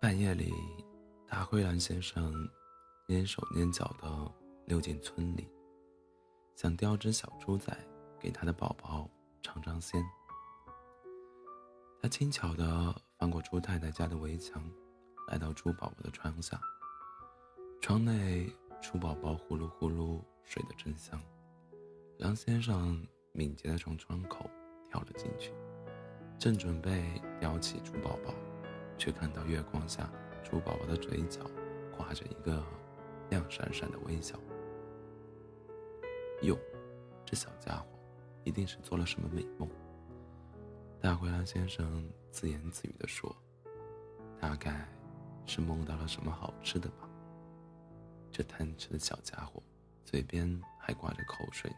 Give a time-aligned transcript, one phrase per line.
[0.00, 0.54] 半夜里，
[1.26, 2.32] 大灰狼先生
[3.08, 4.32] 蹑手蹑脚地
[4.64, 5.48] 溜进村里，
[6.54, 7.76] 想叼只小猪仔
[8.16, 9.10] 给他的宝宝
[9.42, 10.00] 尝尝鲜。
[12.00, 14.62] 他轻巧地翻过猪太太家的围墙，
[15.26, 16.60] 来到猪宝宝的窗下。
[17.80, 18.48] 窗内，
[18.80, 21.20] 猪宝宝呼噜呼噜睡得真香。
[22.18, 24.48] 狼先生敏捷地从窗口
[24.88, 25.52] 跳了进去，
[26.38, 28.32] 正准备叼起猪宝宝。
[28.98, 30.10] 却看到月光下，
[30.42, 31.40] 猪宝宝的嘴角
[31.96, 32.62] 挂着一个
[33.30, 34.38] 亮闪闪的微笑。
[36.42, 36.58] 哟，
[37.24, 37.86] 这小家伙
[38.44, 39.68] 一定是做了什么美梦。
[41.00, 43.34] 大灰狼先生自言自语地说
[44.40, 44.86] ：“大概
[45.46, 47.08] 是梦到了什么好吃的吧。”
[48.32, 49.62] 这贪吃的小家伙
[50.04, 51.76] 嘴边还挂着口水呢。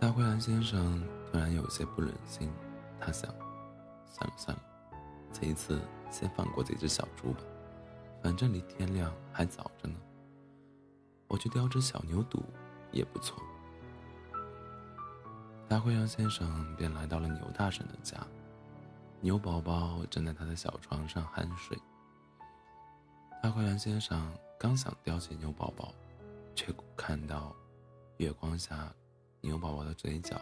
[0.00, 2.50] 大灰狼先生突然有些不忍心，
[3.00, 3.32] 他想。
[4.12, 4.62] 算了算了，
[5.32, 7.40] 这一次先放过这只小猪吧，
[8.22, 9.96] 反正离天亮还早着呢。
[11.26, 12.40] 我去叼只小牛犊
[12.92, 13.42] 也不错。
[15.66, 18.18] 大灰狼先生便来到了牛大婶的家，
[19.20, 21.76] 牛宝宝正在他的小床上酣睡。
[23.42, 25.94] 大灰狼先生刚想叼起牛宝宝，
[26.54, 27.56] 却看到
[28.18, 28.92] 月光下
[29.40, 30.38] 牛宝宝的嘴角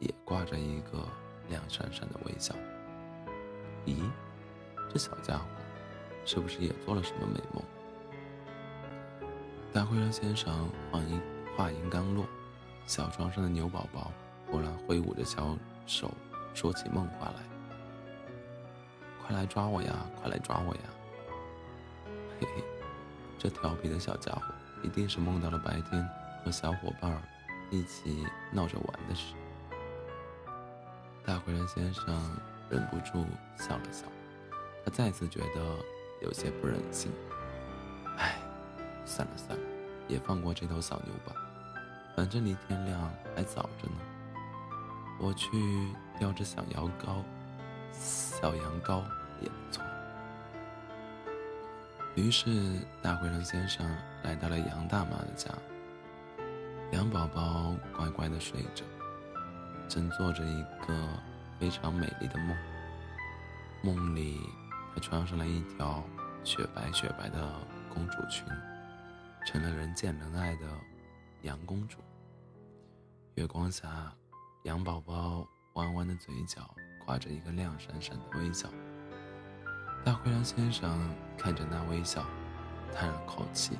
[0.00, 1.06] 也挂着一个
[1.48, 2.52] 亮闪闪的微笑。
[3.86, 3.96] 咦，
[4.92, 5.44] 这小家伙
[6.24, 7.62] 是不是也做了什么美梦？
[9.72, 11.20] 大灰狼先生话音
[11.56, 12.26] 话音刚落，
[12.86, 14.12] 小床上的牛宝宝
[14.46, 16.10] 忽然挥舞着小手，
[16.54, 17.42] 说起梦话来
[19.20, 20.80] ：“快来抓我呀，快来抓我呀！”
[22.38, 22.62] 嘿嘿，
[23.38, 24.42] 这调皮的小家伙
[24.82, 26.08] 一定是梦到了白天
[26.44, 27.22] 和小伙伴
[27.70, 29.34] 一起闹着玩的事。
[31.24, 32.51] 大灰狼先生。
[32.72, 33.26] 忍不住
[33.58, 34.06] 笑了笑，
[34.82, 35.76] 他再次觉得
[36.22, 37.12] 有些不忍心。
[38.16, 38.38] 唉，
[39.04, 39.64] 算了算了，
[40.08, 41.38] 也放过这头小牛吧，
[42.16, 43.96] 反正离天亮还早着呢。
[45.20, 45.50] 我去
[46.18, 47.22] 叼只小羊羔，
[47.92, 49.02] 小羊羔
[49.42, 49.84] 也不错。
[52.14, 53.86] 于是，大灰狼先生
[54.22, 55.50] 来到了羊大妈的家。
[56.92, 58.82] 羊宝宝乖乖的睡着，
[59.88, 61.08] 正做着一个。
[61.62, 62.56] 非常美丽的梦。
[63.82, 64.40] 梦里，
[64.92, 66.02] 她穿上了一条
[66.42, 67.56] 雪白雪白的
[67.88, 68.44] 公主裙，
[69.46, 70.66] 成了人见人爱的
[71.42, 71.98] 羊公主。
[73.36, 74.12] 月光下，
[74.64, 76.68] 羊宝宝弯弯的嘴角
[77.06, 78.68] 挂着一个亮闪闪的微笑。
[80.04, 82.26] 大灰狼先生看着那微笑，
[82.92, 83.78] 叹了口气，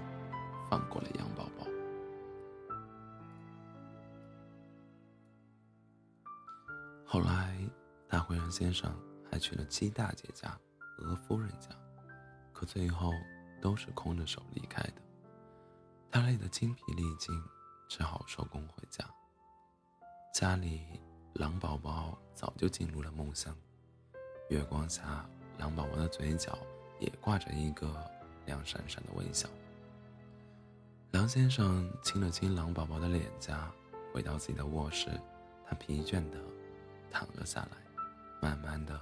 [0.70, 1.66] 放过了羊宝宝。
[7.12, 7.54] 后来，
[8.08, 8.90] 大灰狼先生
[9.30, 10.58] 还去了鸡大姐家、
[10.96, 11.68] 鹅夫人家，
[12.54, 13.12] 可最后
[13.60, 14.94] 都是空着手离开的。
[16.10, 17.38] 他累得精疲力尽，
[17.86, 19.04] 只好收工回家。
[20.32, 20.80] 家里，
[21.34, 23.54] 狼宝宝早就进入了梦乡。
[24.48, 25.28] 月光下，
[25.58, 26.58] 狼宝宝的嘴角
[26.98, 27.94] 也挂着一个
[28.46, 29.50] 亮闪闪的微笑。
[31.10, 33.70] 狼先生亲了亲狼宝宝的脸颊，
[34.14, 35.10] 回到自己的卧室，
[35.66, 36.38] 他疲倦的。
[37.12, 37.76] 躺了下来，
[38.40, 38.98] 慢慢的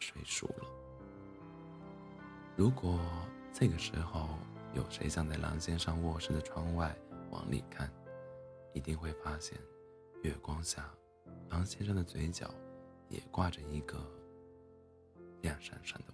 [0.00, 0.66] 睡熟了。
[2.56, 2.98] 如果
[3.52, 4.28] 这个时候
[4.74, 6.94] 有谁站在狼先生卧室的窗外
[7.30, 7.88] 往里看，
[8.72, 9.56] 一定会发现，
[10.22, 10.90] 月光下，
[11.48, 12.52] 狼先生的嘴角
[13.08, 13.96] 也挂着一个
[15.42, 16.13] 亮闪闪的。